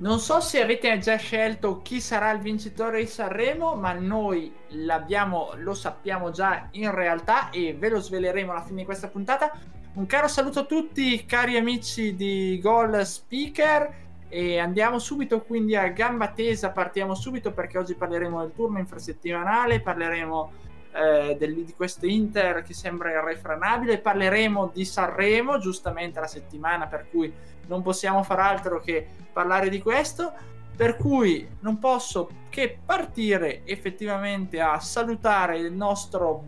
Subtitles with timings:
[0.00, 5.74] Non so se avete già scelto chi sarà il vincitore di Sanremo, ma noi lo
[5.74, 9.50] sappiamo già in realtà e ve lo sveleremo alla fine di questa puntata.
[9.94, 14.06] Un caro saluto a tutti, cari amici di Goal Speaker.
[14.28, 16.70] E andiamo subito quindi a gamba tesa.
[16.70, 20.52] Partiamo subito perché oggi parleremo del turno infrasettimanale, parleremo
[20.98, 27.06] eh, del, di questo Inter che sembra irrefrenabile, parleremo di Sanremo, giustamente la settimana per
[27.10, 27.32] cui
[27.68, 30.32] non possiamo far altro che parlare di questo.
[30.76, 36.44] Per cui non posso che partire effettivamente a salutare il nostro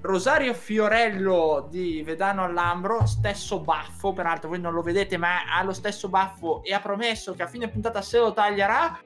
[0.00, 5.72] Rosario Fiorello di Vedano All'Ambro, stesso baffo, peraltro voi non lo vedete, ma ha lo
[5.72, 8.98] stesso baffo e ha promesso che a fine puntata se lo taglierà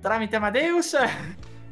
[0.00, 0.96] tramite Amadeus.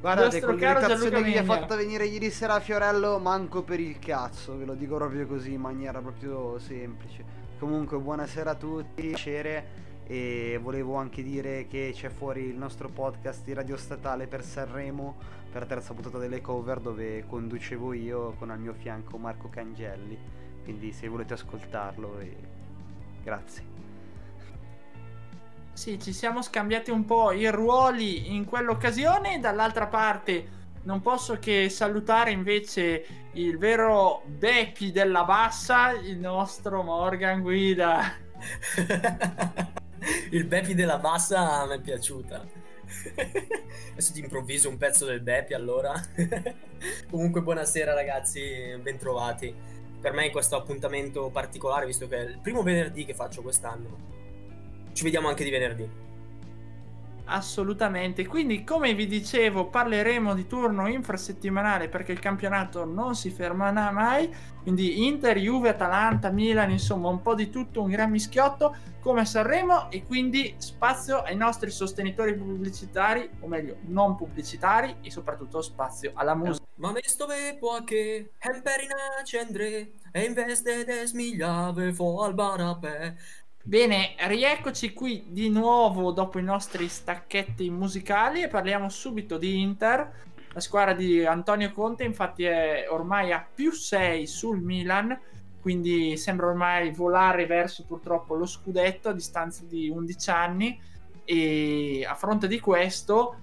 [0.02, 4.56] Guardate, con Gianluca che mi ha fatta venire ieri sera Fiorello, manco per il cazzo,
[4.56, 7.24] ve lo dico proprio così in maniera proprio semplice.
[7.56, 9.80] Comunque, buonasera a tutti, piacere.
[10.08, 15.14] E volevo anche dire che c'è fuori il nostro podcast di Radio Statale per Sanremo,
[15.52, 20.18] per terza puntata delle cover, dove conducevo io con al mio fianco Marco Cangelli.
[20.64, 22.36] Quindi se volete ascoltarlo, e...
[23.22, 23.71] grazie.
[25.72, 29.40] Sì, ci siamo scambiati un po' i ruoli in quell'occasione.
[29.40, 37.40] Dall'altra parte non posso che salutare invece il vero Beppi della Bassa, il nostro Morgan
[37.40, 38.14] Guida.
[40.30, 42.44] il Bepi della bassa mi è piaciuta.
[43.92, 45.92] Adesso ti improvviso un pezzo del Bepi allora.
[47.08, 49.54] Comunque buonasera ragazzi, bentrovati.
[50.00, 54.21] Per me questo appuntamento particolare, visto che è il primo venerdì che faccio quest'anno.
[54.92, 56.00] Ci vediamo anche di venerdì.
[57.24, 58.26] Assolutamente.
[58.26, 64.32] Quindi, come vi dicevo, parleremo di turno infrasettimanale perché il campionato non si fermerà mai.
[64.62, 69.90] Quindi Inter, Juve, Atalanta, Milan, insomma, un po' di tutto, un gran mischiotto come Sanremo
[69.90, 76.34] e quindi spazio ai nostri sostenitori pubblicitari, o meglio, non pubblicitari e soprattutto spazio alla
[76.34, 76.64] musica.
[76.76, 78.94] Ma mesto ve può che Hemperina
[79.24, 83.14] cendre e investe de smigliave fo al barapè.
[83.64, 90.12] Bene, rieccoci qui di nuovo dopo i nostri stacchetti musicali e parliamo subito di Inter.
[90.52, 95.16] La squadra di Antonio Conte infatti è ormai a più 6 sul Milan,
[95.60, 100.80] quindi sembra ormai volare verso purtroppo lo scudetto a distanza di 11 anni
[101.24, 103.36] e a fronte di questo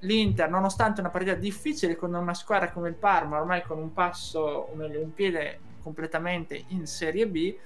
[0.00, 4.68] l'Inter, nonostante una partita difficile con una squadra come il Parma, ormai con un passo,
[4.70, 7.56] un piede completamente in Serie B,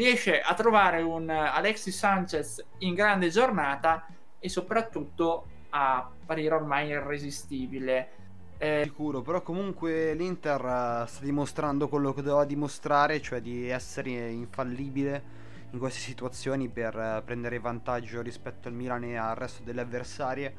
[0.00, 4.06] riesce a trovare un Alexis Sanchez in grande giornata
[4.38, 8.08] e soprattutto a apparire ormai irresistibile.
[8.56, 10.60] Eh, Sicuro, però comunque l'Inter
[11.04, 15.38] eh, sta dimostrando quello che doveva dimostrare, cioè di essere infallibile
[15.70, 20.54] in queste situazioni per eh, prendere vantaggio rispetto al Milan e al resto delle avversarie,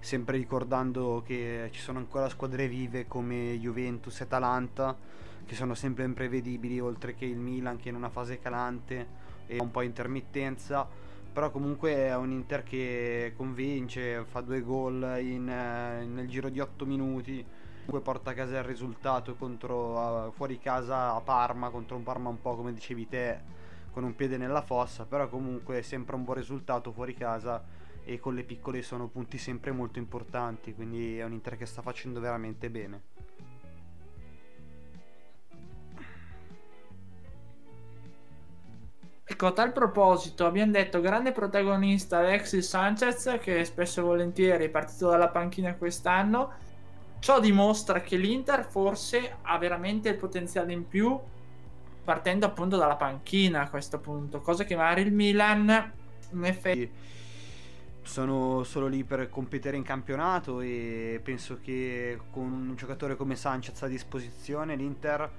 [0.00, 4.96] sempre ricordando che ci sono ancora squadre vive come Juventus e Atalanta,
[5.46, 9.06] che sono sempre imprevedibili, oltre che il Milan che è in una fase calante
[9.46, 10.86] e un po' intermittenza.
[11.32, 16.60] Però comunque è un Inter che convince, fa due gol in, eh, nel giro di
[16.60, 17.44] 8 minuti.
[17.84, 22.40] Comunque porta a casa il risultato contro, fuori casa a Parma, contro un Parma un
[22.40, 23.40] po' come dicevi te,
[23.92, 25.04] con un piede nella fossa.
[25.04, 27.62] Però comunque è sempre un buon risultato fuori casa
[28.02, 30.74] e con le piccole sono punti sempre molto importanti.
[30.74, 33.02] Quindi è un Inter che sta facendo veramente bene.
[39.36, 44.68] Ecco, a tal proposito, abbiamo detto grande protagonista Alexis Sanchez, che spesso e volentieri è
[44.70, 46.52] partito dalla panchina quest'anno.
[47.18, 51.20] Ciò dimostra che l'Inter forse ha veramente il potenziale in più,
[52.02, 55.92] partendo appunto dalla panchina a questo punto, cosa che magari il Milan
[56.30, 56.90] in effetti
[58.00, 63.82] sono solo lì per competere in campionato e penso che con un giocatore come Sanchez
[63.82, 65.30] a disposizione l'Inter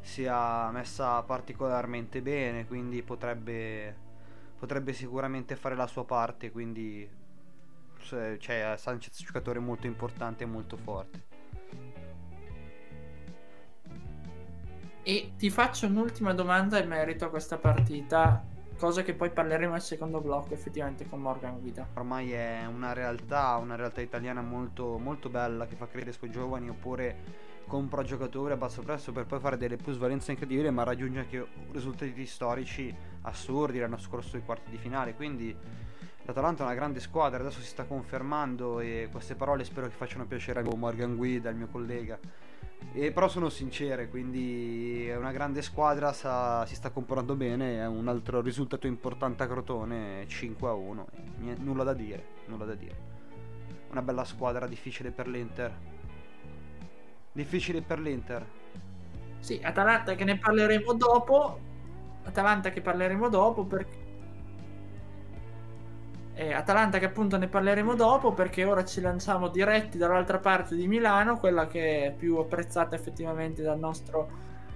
[0.00, 3.94] sia messa particolarmente bene, quindi potrebbe,
[4.58, 7.08] potrebbe sicuramente fare la sua parte, quindi
[8.02, 8.36] cioè,
[8.76, 11.28] Sanchez è un giocatore molto importante e molto forte.
[15.02, 18.44] E ti faccio un'ultima domanda in merito a questa partita
[18.80, 21.86] cosa che poi parleremo al secondo blocco effettivamente con Morgan Guida.
[21.94, 26.30] Ormai è una realtà, una realtà italiana molto, molto bella che fa credere ai suoi
[26.30, 31.20] giovani oppure compra giocatori a basso prezzo per poi fare delle plusvalenze incredibili ma raggiunge
[31.20, 35.56] anche risultati storici assurdi l'anno scorso ai quarti di finale quindi
[36.24, 40.26] l'Atalanta è una grande squadra adesso si sta confermando e queste parole spero che facciano
[40.26, 42.18] piacere a Morgan Guida il mio collega
[42.92, 47.86] e però sono sincere, quindi è una grande squadra, sa, si sta comportando bene, è
[47.86, 51.06] un altro risultato importante a Crotone, 5 a 1,
[51.58, 52.96] nulla da dire, nulla da dire.
[53.90, 55.99] Una bella squadra, difficile per l'Inter.
[57.32, 58.46] Difficile per l'Inter.
[59.38, 61.58] Sì, Atalanta che ne parleremo dopo.
[62.24, 64.00] Atalanta che parleremo dopo perché
[66.40, 70.86] eh, Atalanta che appunto ne parleremo dopo perché ora ci lanciamo diretti dall'altra parte di
[70.86, 74.28] Milano, quella che è più apprezzata effettivamente dal nostro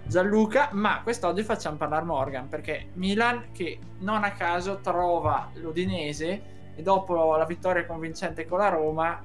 [0.06, 6.42] Gianluca, ma quest'oggi facciamo parlare Morgan perché Milan che non a caso trova l'Udinese
[6.74, 9.22] e dopo la vittoria convincente con la Roma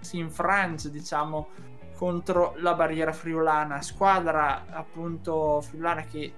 [0.00, 1.46] si infrange diciamo
[2.02, 6.32] contro la barriera friulana, squadra appunto friulana che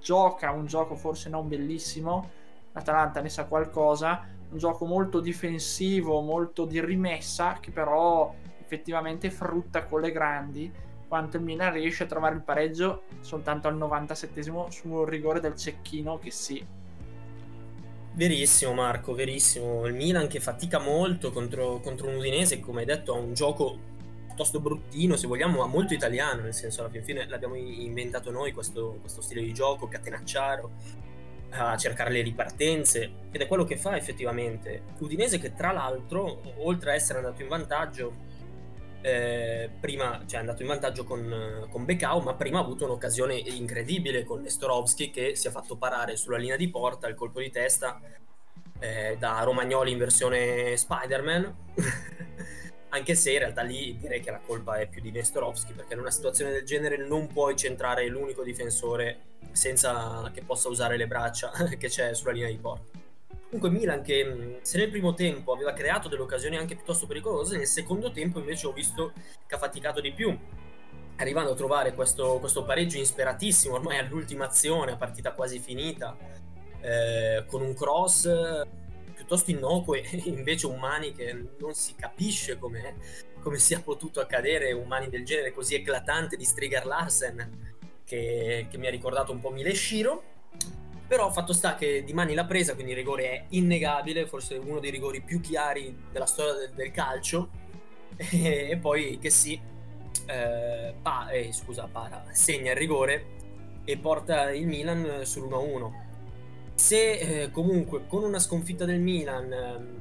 [0.00, 2.28] gioca un gioco forse non bellissimo,
[2.72, 9.84] l'Atalanta ne sa qualcosa, un gioco molto difensivo, molto di rimessa, che però effettivamente frutta
[9.84, 10.72] con le grandi,
[11.06, 16.18] quanto il Milan riesce a trovare il pareggio soltanto al 97 sul rigore del cecchino
[16.18, 16.66] che sì.
[18.12, 19.86] Verissimo Marco, verissimo.
[19.86, 23.89] Il Milan che fatica molto contro, contro un Udinese, come hai detto, ha un gioco
[24.40, 28.96] piuttosto bruttino, se vogliamo, ma molto italiano, nel senso alla fine l'abbiamo inventato noi questo,
[29.00, 30.70] questo stile di gioco, catenacciaro,
[31.50, 34.82] a cercare le ripartenze ed è quello che fa effettivamente.
[34.98, 38.28] Udinese che tra l'altro, oltre a essere andato in vantaggio,
[39.02, 43.34] eh, prima cioè è andato in vantaggio con, con Becao, ma prima ha avuto un'occasione
[43.34, 47.50] incredibile con Nestorovski che si è fatto parare sulla linea di porta, il colpo di
[47.50, 48.00] testa
[48.78, 51.56] eh, da Romagnoli in versione Spider-Man.
[52.92, 56.00] Anche se in realtà lì direi che la colpa è più di Nestorovski, perché in
[56.00, 61.52] una situazione del genere non puoi centrare l'unico difensore senza che possa usare le braccia
[61.78, 62.98] che c'è sulla linea di porta.
[63.50, 67.66] Comunque Milan che se nel primo tempo aveva creato delle occasioni anche piuttosto pericolose, nel
[67.66, 69.12] secondo tempo invece ho visto
[69.46, 70.36] che ha faticato di più,
[71.16, 76.16] arrivando a trovare questo, questo pareggio insperatissimo ormai all'ultima azione, a partita quasi finita,
[76.80, 78.28] eh, con un cross
[79.30, 82.96] piuttosto innocuo e invece un Mani che non si capisce come,
[83.40, 87.74] come sia potuto accadere un Mani del genere così eclatante di Strigar Larsen
[88.04, 90.24] che, che mi ha ricordato un po' Mileshiro.
[91.06, 94.78] Però fatto sta che di mani l'ha presa, quindi il rigore è innegabile, forse uno
[94.78, 97.50] dei rigori più chiari della storia del, del calcio.
[98.32, 99.58] E, e, poi che sì,
[100.26, 103.24] eh, pa, eh, scusa, para, segna il rigore
[103.84, 106.09] e porta il Milan sull'1-1.
[106.80, 110.00] Se eh, comunque con una sconfitta del Milan ehm,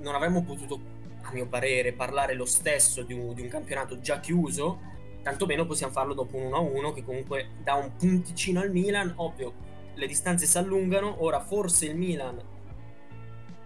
[0.00, 0.78] non avremmo potuto,
[1.22, 4.78] a mio parere, parlare lo stesso di un, di un campionato già chiuso,
[5.22, 9.54] tanto meno possiamo farlo dopo un 1-1 che comunque dà un punticino al Milan, ovvio
[9.94, 12.38] le distanze si allungano, ora forse il Milan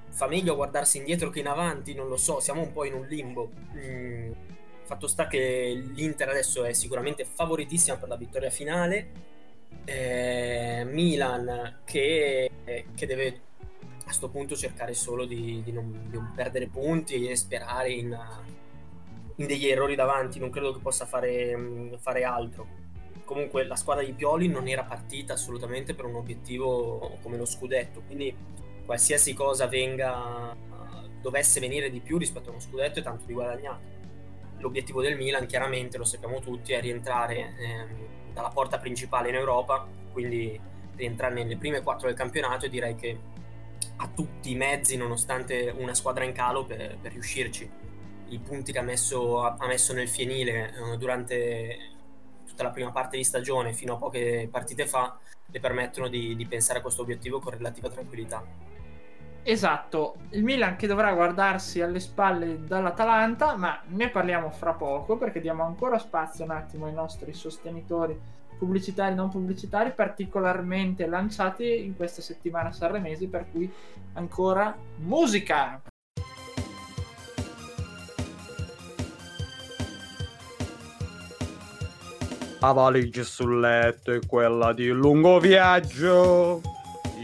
[0.09, 3.07] fa meglio guardarsi indietro che in avanti, non lo so, siamo un po' in un
[3.07, 3.51] limbo.
[3.75, 4.31] Mm,
[4.85, 9.35] fatto sta che l'Inter adesso è sicuramente favoritissima per la vittoria finale.
[9.85, 12.51] Eh, Milan che,
[12.95, 13.41] che, deve
[14.01, 18.17] a questo punto cercare solo di, di, non, di non perdere punti e sperare in,
[19.37, 22.85] in degli errori davanti, non credo che possa fare, mm, fare altro.
[23.25, 28.03] Comunque la squadra di Pioli non era partita assolutamente per un obiettivo come lo scudetto,
[28.07, 28.35] quindi
[28.85, 30.55] qualsiasi cosa venga,
[31.21, 33.96] dovesse venire di più rispetto a uno scudetto è tanto di guadagnato.
[34.59, 39.87] L'obiettivo del Milan, chiaramente lo sappiamo tutti, è rientrare ehm, dalla porta principale in Europa,
[40.13, 40.59] quindi
[40.95, 43.19] rientrare nelle prime quattro del campionato e direi che
[43.97, 47.71] ha tutti i mezzi, nonostante una squadra in calo, per, per riuscirci
[48.29, 51.95] i punti che ha messo, ha messo nel fienile eh, durante
[52.47, 56.47] tutta la prima parte di stagione fino a poche partite fa le permettono di, di
[56.47, 58.45] pensare a questo obiettivo con relativa tranquillità.
[59.49, 65.41] Esatto, il Milan che dovrà guardarsi alle spalle dall'Atalanta, ma ne parliamo fra poco perché
[65.41, 68.19] diamo ancora spazio un attimo ai nostri sostenitori
[68.59, 73.73] pubblicitari e non pubblicitari particolarmente lanciati in questa settimana sanremesi per cui
[74.15, 75.81] ancora musica!
[82.59, 86.75] La valigia sul letto è quella di lungo viaggio.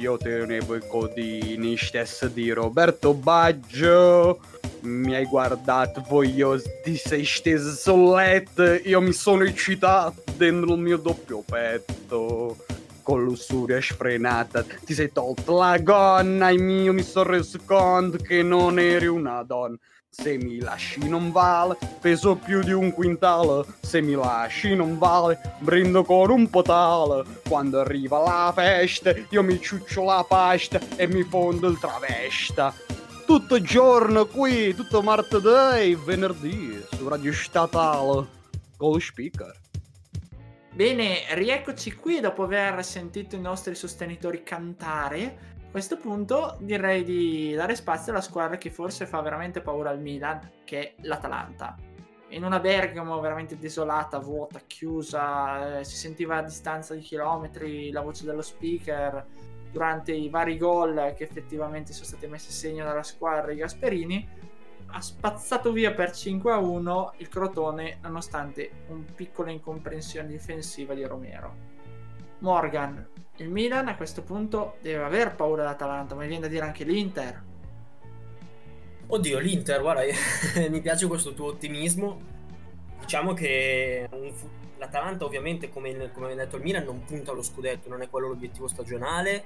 [0.03, 4.41] Io tenevo i codini stessi di Roberto Baggio.
[4.81, 8.65] Mi hai guardato voglioso di sei stesi sul letto.
[8.65, 12.57] Io mi sono eccitato dentro il mio doppio petto.
[13.03, 18.45] con lussuria sfrenata ti sei tolto la gonna e mio mi sono reso conto che
[18.45, 19.77] non eri una donna
[20.15, 23.65] se mi lasci non vale, peso più di un quintale.
[23.81, 27.25] Se mi lasci non vale, brindo con un potale.
[27.49, 32.75] Quando arriva la festa, io mi ciuccio la pasta e mi fondo il travesta.
[33.25, 38.27] Tutto giorno qui, tutto martedì e venerdì su Radio Statale
[38.77, 39.61] con lo speaker.
[40.75, 47.75] Bene, rieccoci qui dopo aver sentito i nostri sostenitori cantare questo punto direi di dare
[47.75, 51.75] spazio alla squadra che forse fa veramente paura al Milan, che è l'Atalanta.
[52.29, 58.03] In una Bergamo veramente desolata, vuota, chiusa, eh, si sentiva a distanza di chilometri la
[58.03, 59.27] voce dello speaker
[59.71, 64.29] durante i vari gol che effettivamente sono stati messi a segno dalla squadra di Gasperini.
[64.89, 71.05] Ha spazzato via per 5 a 1 il Crotone nonostante un piccolo incomprensione difensiva di
[71.05, 71.55] Romero.
[72.41, 76.65] Morgan, il Milan a questo punto deve aver paura dell'Atalanta, ma mi viene da dire
[76.65, 77.43] anche l'Inter.
[79.07, 80.03] Oddio, l'Inter, guarda,
[80.69, 82.31] mi piace questo tuo ottimismo.
[83.01, 84.49] Diciamo che fu-
[84.79, 88.69] l'Atalanta ovviamente, come, come detto il Milan, non punta allo scudetto, non è quello l'obiettivo
[88.69, 89.45] stagionale,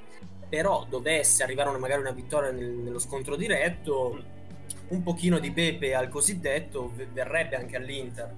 [0.48, 4.22] però dovesse arrivare una, magari una vittoria nel, nello scontro diretto,
[4.88, 8.34] un pochino di pepe al cosiddetto verrebbe anche all'Inter.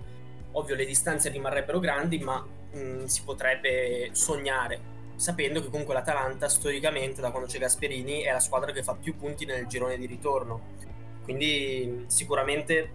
[0.52, 2.38] Ovvio le distanze rimarrebbero grandi, ma
[2.72, 8.30] mh, mm, si potrebbe sognare sapendo che comunque l'Atalanta storicamente da quando c'è Gasperini è
[8.30, 10.76] la squadra che fa più punti nel girone di ritorno.
[11.24, 12.90] Quindi sicuramente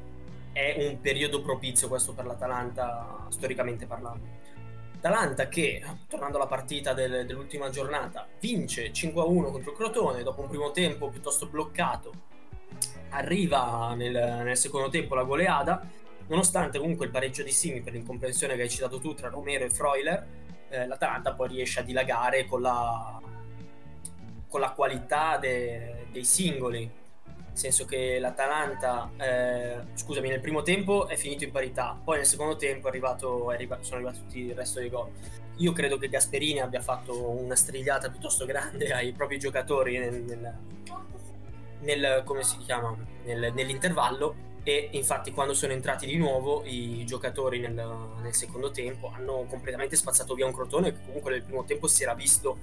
[0.53, 4.42] è un periodo propizio questo per l'Atalanta storicamente parlando.
[4.96, 10.48] Atalanta che, tornando alla partita del, dell'ultima giornata, vince 5-1 contro il Crotone dopo un
[10.48, 12.13] primo tempo piuttosto bloccato.
[13.10, 14.13] Arriva nel,
[14.46, 15.86] nel secondo tempo la goleada,
[16.27, 19.70] nonostante comunque il pareggio di Simi per l'incomprensione che hai citato tu tra Romero e
[19.70, 20.43] Freuler,
[20.74, 23.22] eh, l'Atalanta poi riesce a dilagare con la,
[24.48, 26.89] con la qualità de, dei singoli.
[27.25, 32.25] Nel senso che l'Atalanta, eh, scusami, nel primo tempo è finito in parità, poi nel
[32.25, 35.12] secondo tempo è arrivato, è arrivato, sono arrivati tutti il resto dei gol.
[35.58, 40.58] Io credo che Gasperini abbia fatto una strigliata piuttosto grande ai propri giocatori nel, nel,
[41.82, 42.24] nel
[43.53, 49.46] nell'intervallo e infatti quando sono entrati di nuovo i giocatori nel, nel, secondo tempo hanno
[49.50, 52.58] completamente spazzato via un crotone che comunque nel primo tempo si era visto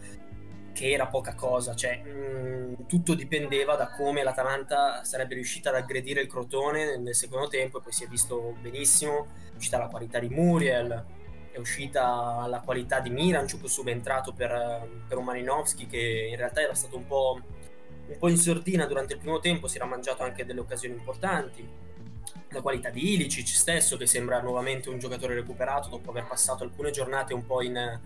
[0.72, 5.74] che era poca cosa, cioè mh, mm, tutto dipendeva da come l'Atalanta sarebbe riuscita ad
[5.74, 9.88] aggredire il crotone nel, secondo tempo e poi si è visto benissimo, è uscita la
[9.88, 11.04] qualità di Muriel,
[11.50, 16.74] è uscita la qualità di Miranchuk subentrato per, per un Malinowski che in realtà era
[16.74, 17.38] stato un po',
[18.06, 21.88] un po' in sordina durante il primo tempo, si era mangiato anche delle occasioni importanti
[22.50, 26.90] la qualità di Ilicic stesso che sembra nuovamente un giocatore recuperato dopo aver passato alcune
[26.90, 28.00] giornate un po' in,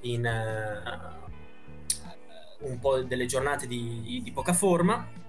[0.00, 5.22] in uh, un po' delle giornate di, di, poca forma.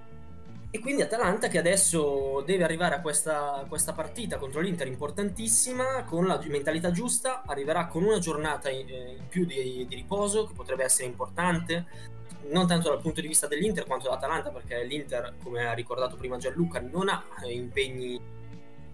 [0.72, 6.26] E quindi Atalanta che adesso deve arrivare a questa, questa partita contro l'Inter importantissima con
[6.26, 10.84] la mentalità giusta arriverà con una giornata in, in più di, di riposo che potrebbe
[10.84, 11.86] essere importante
[12.50, 16.36] non tanto dal punto di vista dell'Inter quanto dell'Atalanta perché l'Inter come ha ricordato prima
[16.36, 18.35] Gianluca non ha impegni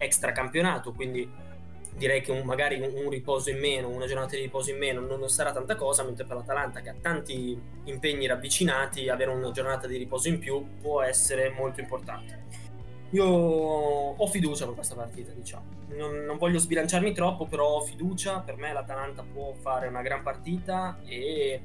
[0.01, 1.29] extra campionato, quindi
[1.95, 5.01] direi che un, magari un, un, riposo in meno, una giornata di riposo in meno
[5.01, 9.51] non, non, sarà tanta cosa, mentre per l'Atalanta che ha tanti impegni ravvicinati, avere una
[9.51, 12.39] giornata di riposo in più può essere molto importante.
[13.11, 15.79] Io ho fiducia per questa partita, diciamo.
[15.89, 18.39] Non, non voglio sbilanciarmi troppo, però ho fiducia.
[18.39, 21.59] Per me l'Atalanta può fare una gran partita e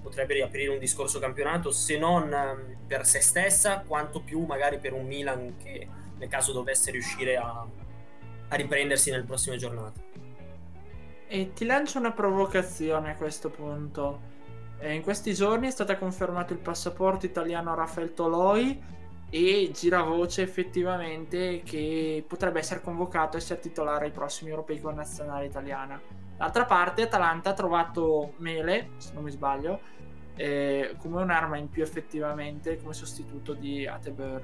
[0.00, 4.92] potrebbe riaprire un discorso campionato, se non ehm, per se stessa, quanto più magari per
[4.92, 7.66] un Milan che nel caso dovesse riuscire a,
[8.52, 10.10] a riprendersi nelle prossime giornate.
[11.26, 14.30] E ti lancio una provocazione a questo punto.
[14.78, 20.02] Eh, in questi giorni è stato confermato il passaporto italiano a Rafael Toloi e gira
[20.02, 25.98] voce effettivamente che potrebbe essere convocato e essere titolare ai prossimi europei con nazionale italiana.
[26.36, 29.80] D'altra parte Atalanta ha trovato Mele, se non mi sbaglio,
[30.36, 34.42] eh, come un'arma in più effettivamente come sostituto di Atebur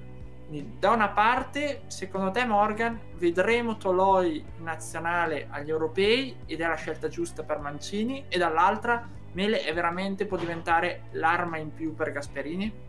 [0.49, 7.09] da una parte, secondo te Morgan, vedremo Toloi nazionale agli europei ed è la scelta
[7.09, 12.87] giusta per Mancini e dall'altra Mele è veramente può diventare l'arma in più per Gasperini?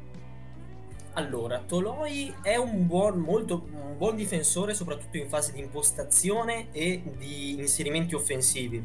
[1.13, 7.01] Allora, Toloi è un buon, molto, un buon difensore soprattutto in fase di impostazione e
[7.18, 8.84] di inserimenti offensivi.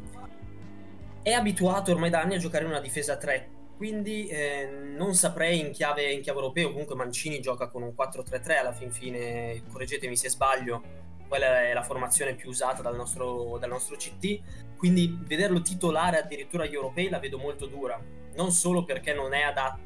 [1.22, 5.60] È abituato ormai da anni a giocare in una difesa 3, quindi eh, non saprei
[5.60, 10.16] in chiave, in chiave europeo, comunque Mancini gioca con un 4-3-3 alla fin fine, correggetemi
[10.16, 10.82] se sbaglio,
[11.26, 14.40] quella è la formazione più usata dal nostro, dal nostro CT,
[14.76, 18.00] quindi vederlo titolare addirittura agli europei la vedo molto dura.
[18.36, 19.80] non solo perché non è adatto,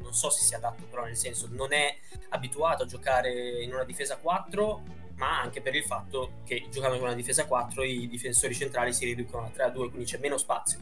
[0.00, 1.96] non so se sia adatto, però nel senso non è
[2.30, 4.82] abituato a giocare in una difesa 4,
[5.16, 9.04] ma anche per il fatto che giocando con una difesa 4 i difensori centrali si
[9.04, 10.78] riducono a 3 a 2, quindi c'è meno spazio.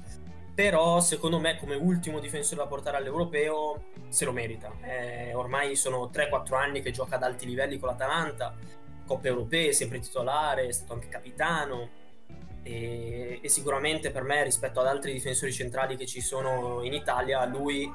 [0.55, 4.71] Però secondo me come ultimo difensore da portare all'europeo se lo merita.
[4.83, 8.55] Eh, ormai sono 3-4 anni che gioca ad alti livelli con l'Atalanta,
[9.07, 12.01] coppe europee, sempre titolare, è stato anche capitano
[12.63, 17.45] e, e, sicuramente per me rispetto ad altri difensori centrali che ci sono in Italia
[17.45, 17.91] lui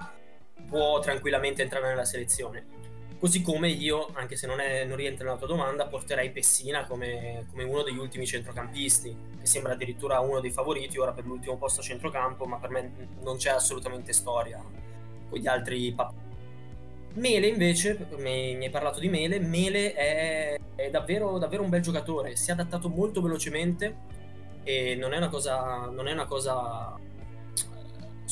[0.67, 2.76] può tranquillamente entrare nella selezione
[3.19, 7.45] così come io anche se non, è, non rientra nella tua domanda porterei Pessina come,
[7.49, 11.81] come, uno degli ultimi centrocampisti che sembra addirittura uno dei favoriti ora per l'ultimo posto
[11.81, 14.63] a centrocampo ma per me non c'è assolutamente storia
[15.29, 16.25] con gli altri papà
[17.17, 22.35] Mele invece, mi, hai parlato di Mele, Mele è, è davvero, davvero un bel giocatore,
[22.35, 23.95] si è adattato molto velocemente
[24.63, 26.95] e non è una cosa, non è una cosa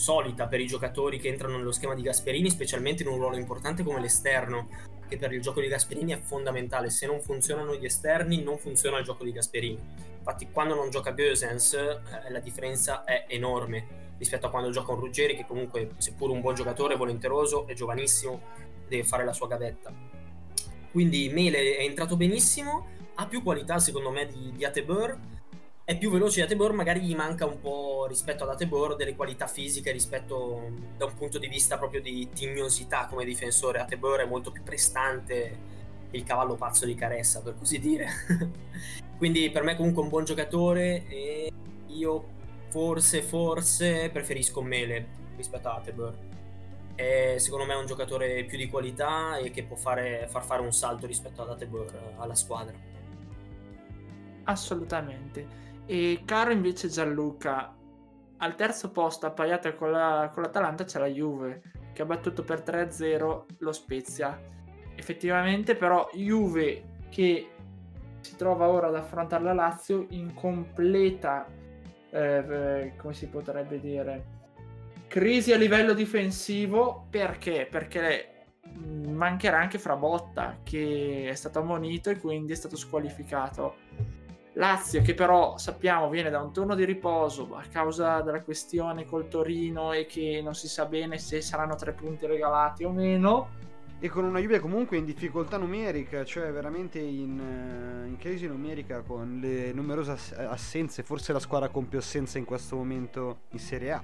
[0.06, 3.38] eh, solita per i giocatori che entrano nello schema di Gasperini, specialmente in un ruolo
[3.38, 4.70] importante come l'esterno,
[5.08, 6.92] che per il gioco di Gasperini è fondamentale.
[6.92, 9.80] Se non funzionano gli esterni, non funziona il gioco di Gasperini.
[10.18, 15.00] Infatti, quando non gioca Goesens, eh, la differenza è enorme rispetto a quando gioca un
[15.00, 18.42] Ruggeri, che comunque, seppur un buon giocatore, volenteroso, è giovanissimo,
[18.88, 19.94] deve fare la sua gavetta.
[20.92, 25.18] Quindi Mele è entrato benissimo, ha più qualità secondo me di, di Atebur,
[25.86, 29.46] è più veloce di Atebor, magari gli manca un po' rispetto ad Atebor delle qualità
[29.46, 33.80] fisiche rispetto da un punto di vista proprio di tignosità come difensore.
[33.80, 35.56] Atebor è molto più prestante,
[36.10, 38.08] il cavallo pazzo di Caressa, per così dire.
[39.16, 41.52] Quindi per me comunque un buon giocatore e
[41.86, 42.26] io
[42.70, 46.18] forse, forse preferisco Mele rispetto a Atebor.
[46.96, 50.64] È, secondo me è un giocatore più di qualità e che può fare, far fare
[50.64, 52.74] un salto rispetto ad Atebor alla squadra.
[54.46, 55.66] Assolutamente.
[55.86, 57.76] E caro invece Gianluca,
[58.38, 61.62] al terzo posto appaiata con, la, con l'Atalanta c'è la Juve
[61.94, 64.40] che ha battuto per 3-0 lo Spezia.
[64.96, 67.50] Effettivamente però Juve che
[68.20, 71.46] si trova ora ad affrontare la Lazio in completa,
[72.10, 74.26] eh, come si potrebbe dire,
[75.08, 77.68] crisi a livello difensivo perché?
[77.70, 78.34] Perché
[79.08, 83.76] mancherà anche Frabotta che è stato ammonito e quindi è stato squalificato
[84.58, 89.28] Lazio che però sappiamo viene da un turno di riposo a causa della questione col
[89.28, 93.64] Torino e che non si sa bene se saranno tre punti regalati o meno.
[94.00, 99.02] E con una Juve comunque in difficoltà numerica, cioè veramente in, eh, in crisi numerica
[99.02, 100.16] con le numerose
[100.48, 104.04] assenze, forse la squadra con più assenze in questo momento in Serie A.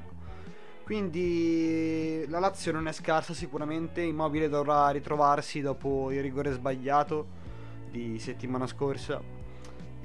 [0.83, 7.39] Quindi la Lazio non è scarsa sicuramente, Immobile dovrà ritrovarsi dopo il rigore sbagliato
[7.89, 9.39] di settimana scorsa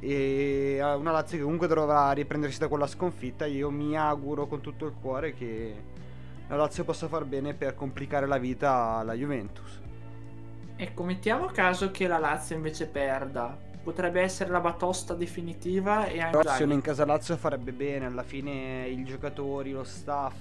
[0.06, 4.86] e una Lazio che comunque dovrà riprendersi da quella sconfitta io mi auguro con tutto
[4.86, 5.74] il cuore che
[6.46, 9.80] la Lazio possa far bene per complicare la vita alla Juventus.
[10.76, 13.58] Ecco mettiamo caso che la Lazio invece perda.
[13.82, 18.86] Potrebbe essere la batosta definitiva e anche l'azione in casa Lazio farebbe bene alla fine
[18.86, 20.34] i giocatori lo staff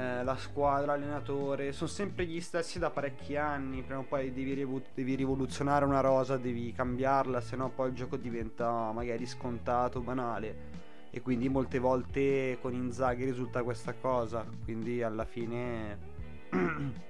[0.00, 4.54] eh, la squadra, l'allenatore, sono sempre gli stessi da parecchi anni, prima o poi devi,
[4.54, 10.00] rivo- devi rivoluzionare una rosa, devi cambiarla, se no poi il gioco diventa magari scontato,
[10.00, 10.78] banale
[11.10, 15.98] e quindi molte volte con Inzaghi risulta questa cosa, quindi alla fine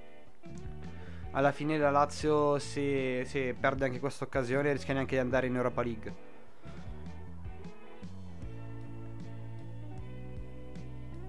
[1.31, 5.55] alla fine la Lazio se, se perde anche questa occasione rischia neanche di andare in
[5.55, 6.30] Europa League.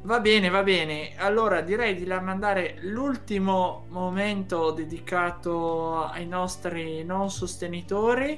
[0.04, 1.12] Va bene, va bene.
[1.16, 8.36] Allora direi di mandare l'ultimo momento dedicato ai nostri non sostenitori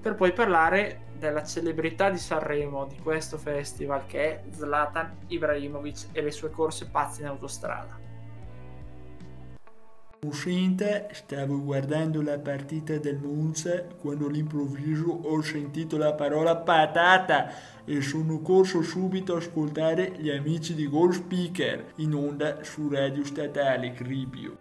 [0.00, 6.22] per poi parlare della celebrità di Sanremo, di questo festival che è Zlatan Ibrahimovic e
[6.22, 8.09] le sue corse pazze in autostrada.
[10.22, 17.50] Uscente, stavo guardando la partita del Monza quando all'improvviso ho sentito la parola patata
[17.86, 23.24] e sono corso subito a ascoltare gli amici di Gold Speaker in onda su Radio
[23.24, 24.58] Statale Cribio.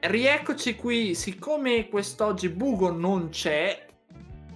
[0.00, 3.86] Rieccoci qui, siccome quest'oggi Bugo non c'è,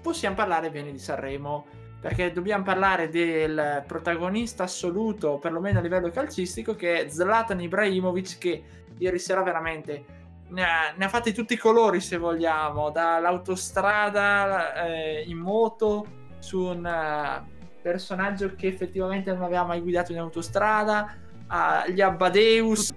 [0.00, 6.74] possiamo parlare bene di Sanremo perché dobbiamo parlare del protagonista assoluto, perlomeno a livello calcistico,
[6.74, 8.62] che è Zlatan Ibrahimovic, che
[8.98, 10.04] ieri sera veramente
[10.48, 16.04] ne ha, ne ha fatti tutti i colori, se vogliamo, dall'autostrada eh, in moto
[16.40, 22.90] su un uh, personaggio che effettivamente non aveva mai guidato in autostrada, agli Abbadeus.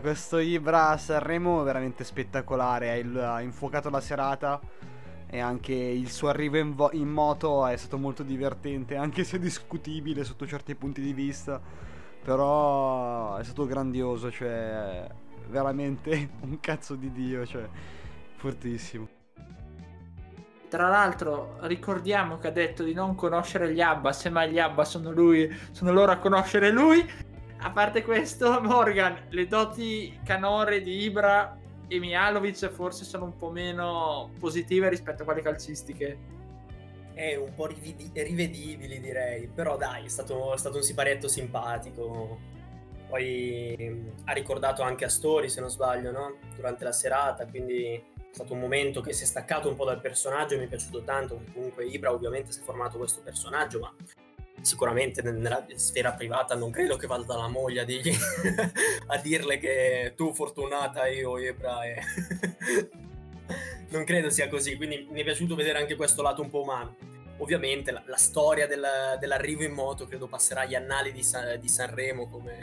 [0.00, 4.60] Questo Ibra Sanremo veramente spettacolare, ha infuocato la serata
[5.34, 9.40] e anche il suo arrivo in, vo- in moto è stato molto divertente, anche se
[9.40, 11.60] discutibile sotto certi punti di vista,
[12.22, 15.04] però è stato grandioso, cioè
[15.48, 17.68] veramente un cazzo di dio, cioè
[18.36, 19.08] fortissimo.
[20.68, 25.10] Tra l'altro ricordiamo che ha detto di non conoscere gli Abba, semmai gli Abba sono,
[25.10, 27.04] lui, sono loro a conoscere lui.
[27.58, 33.50] A parte questo, Morgan, le doti canore di Ibra e Mialovic forse sono un po'
[33.50, 36.32] meno positive rispetto a quelle calcistiche.
[37.12, 42.52] È un po' rividi- rivedibili direi, però dai, è stato, è stato un siparietto simpatico.
[43.08, 46.36] Poi ha ricordato anche Astori, se non sbaglio, no?
[46.56, 50.00] durante la serata, quindi è stato un momento che si è staccato un po' dal
[50.00, 51.40] personaggio mi è piaciuto tanto.
[51.52, 53.94] Comunque Ibra ovviamente si è formato questo personaggio, ma
[54.64, 58.12] sicuramente nella sfera privata non credo che vada la moglie a, dirgli,
[59.06, 62.00] a dirle che tu fortunata io Ibra e...
[63.90, 66.96] non credo sia così, quindi mi è piaciuto vedere anche questo lato un po' umano.
[67.38, 71.68] Ovviamente la, la storia del, dell'arrivo in moto credo passerà agli annali di, San, di
[71.68, 72.58] Sanremo come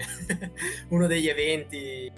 [0.90, 2.12] uno degli eventi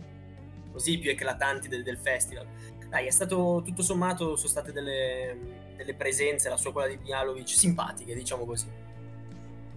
[0.71, 2.47] così più eclatanti del, del festival
[2.93, 5.35] dai, è stato tutto sommato, sono state delle,
[5.75, 8.67] delle presenze, la sua quella di Mialovic, simpatiche, diciamo così.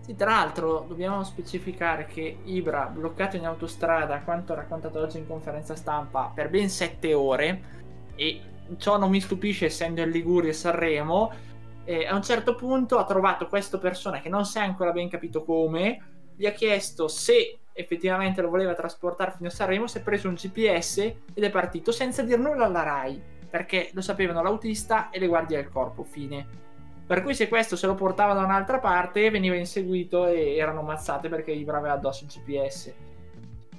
[0.07, 5.75] Sì, tra l'altro dobbiamo specificare che Ibra, bloccato in autostrada, quanto raccontato oggi in conferenza
[5.75, 7.63] stampa, per ben sette ore,
[8.15, 8.41] e
[8.77, 11.33] ciò non mi stupisce essendo in Liguria e Sanremo,
[11.83, 15.09] eh, a un certo punto ha trovato questa persona che non si è ancora ben
[15.09, 16.01] capito come,
[16.37, 20.35] gli ha chiesto se effettivamente lo voleva trasportare fino a Sanremo, si è preso un
[20.35, 20.99] GPS
[21.35, 25.57] ed è partito senza dir nulla alla RAI, perché lo sapevano l'autista e le guardie
[25.57, 26.66] del corpo, fine.
[27.07, 31.29] Per cui se questo se lo portava da un'altra parte veniva inseguito e erano ammazzate
[31.29, 32.95] perché Ibra aveva addosso il GPS.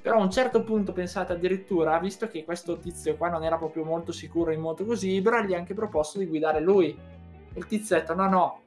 [0.01, 3.83] Però a un certo punto pensate addirittura, visto che questo tizio qua non era proprio
[3.83, 6.97] molto sicuro in moto così, Ibra gli ha anche proposto di guidare lui.
[7.53, 8.61] Il tizio ha detto no no,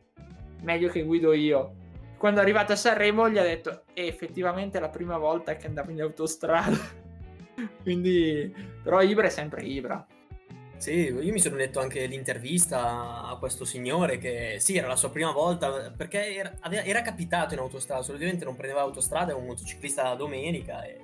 [0.62, 1.78] meglio che guido io
[2.20, 5.66] quando è arrivato a Sanremo gli ha detto e effettivamente è la prima volta che
[5.66, 6.76] andavo in autostrada
[7.82, 10.06] quindi però Ibra è sempre Ibra
[10.80, 15.10] sì, io mi sono letto anche l'intervista a questo signore che sì, era la sua
[15.10, 20.04] prima volta perché era, era capitato in autostrada, solitamente non prendeva autostrada, è un motociclista
[20.04, 20.98] la domenica e,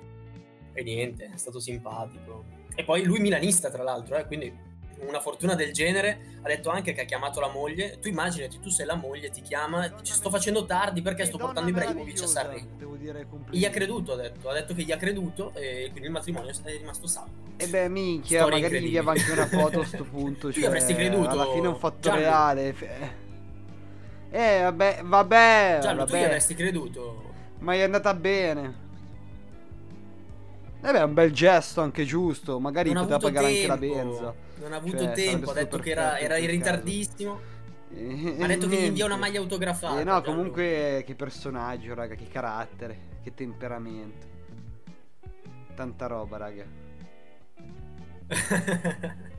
[0.73, 2.43] e, niente, è stato simpatico.
[2.73, 4.51] E poi lui milanista tra l'altro, eh, quindi
[5.05, 7.99] una fortuna del genere, ha detto anche che ha chiamato la moglie.
[7.99, 11.69] Tu immaginati, tu sei la moglie, ti chiama, dice sto facendo tardi perché sto portando
[11.69, 12.67] Ibrahimovic a Sanremo.
[12.77, 14.49] Devo dire e gli ha creduto, ha detto.
[14.49, 17.45] Ha detto che gli ha creduto e quindi il matrimonio è rimasto salvo.
[17.57, 20.51] E beh, minchia, Storia magari gli anche una foto a sto punto.
[20.51, 21.29] Cioè, tu avresti creduto.
[21.29, 22.21] Alla fine un fatto Gianni.
[22.21, 22.75] reale.
[24.29, 25.79] Eh, vabbè, vabbè.
[25.81, 26.09] Gianni, vabbè.
[26.11, 27.33] tu gli avresti creduto.
[27.59, 28.85] Ma è andata bene.
[30.83, 32.59] Eh beh, è un bel gesto anche giusto.
[32.59, 33.73] Magari non poteva pagare tempo.
[33.73, 34.35] anche la benza.
[34.59, 37.39] Non ha avuto cioè, tempo, ha detto che era, era in ritardissimo.
[37.93, 39.99] Eh, ha detto che gli invia una maglia autografata.
[39.99, 44.27] Eh, no, comunque che personaggio, raga, che carattere, che temperamento.
[45.75, 46.65] Tanta roba, raga.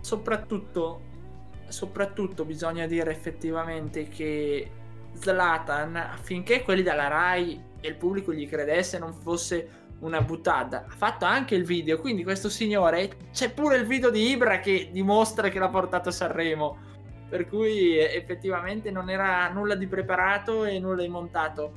[0.00, 1.12] Soprattutto
[1.74, 4.70] soprattutto bisogna dire effettivamente che
[5.14, 10.94] Zlatan, affinché quelli della Rai e il pubblico gli credesse, non fosse una buttata, ha
[10.94, 11.98] fatto anche il video.
[11.98, 16.12] Quindi, questo signore c'è pure il video di Ibra che dimostra che l'ha portato a
[16.12, 16.92] Sanremo.
[17.28, 21.72] Per cui effettivamente non era nulla di preparato e nulla di montato.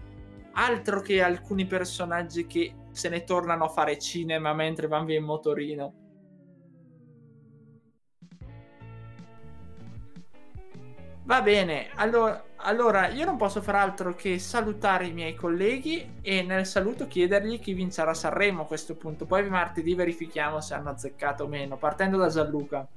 [0.53, 5.23] Altro che alcuni personaggi che se ne tornano a fare cinema mentre vanno via in
[5.23, 5.93] motorino.
[11.27, 16.41] Va bene, allora, allora, io non posso far altro che salutare i miei colleghi e
[16.41, 19.25] nel saluto chiedergli chi vincerà Sanremo a questo punto.
[19.25, 22.87] Poi martedì verifichiamo se hanno azzeccato o meno, partendo da Gianluca.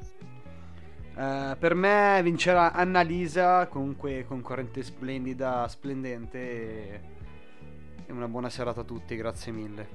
[1.17, 7.01] Uh, per me vincerà Annalisa, comunque concorrente splendida, splendente e...
[8.07, 9.89] e una buona serata a tutti, grazie mille.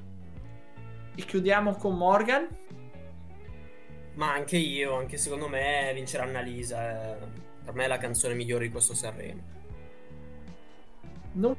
[1.15, 2.45] E chiudiamo con Morgan.
[4.15, 7.15] Ma anche io, anche secondo me vincerà Annalisa.
[7.15, 9.41] Eh per me è la canzone migliore di questo Sanremo.
[11.34, 11.58] Non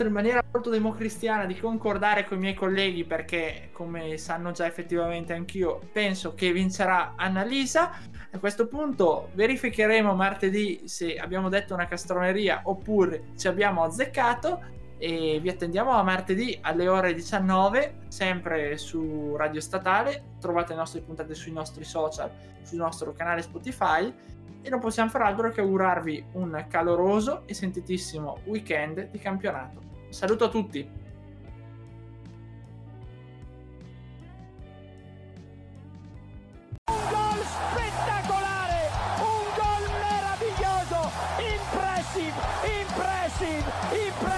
[0.00, 5.34] in maniera molto democristiana di concordare con i miei colleghi perché come sanno già effettivamente
[5.34, 7.92] anch'io penso che vincerà Annalisa.
[8.30, 14.80] A questo punto verificheremo martedì se abbiamo detto una castroneria oppure ci abbiamo azzeccato.
[14.96, 20.36] E vi attendiamo a martedì alle ore 19 sempre su Radio Statale.
[20.40, 22.30] Trovate le nostre puntate sui nostri social
[22.62, 24.12] sul nostro canale Spotify
[24.62, 29.80] e non possiamo far altro che augurarvi un caloroso e sentitissimo weekend di campionato.
[30.08, 31.00] Saluto a tutti!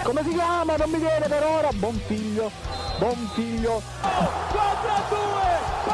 [0.05, 0.77] Come si chiama?
[0.77, 1.71] Non mi viene per ora.
[1.73, 2.51] Buon figlio,
[2.99, 3.83] buon figlio.
[4.01, 5.94] 4 a 2!